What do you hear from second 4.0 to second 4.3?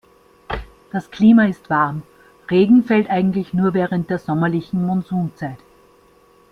der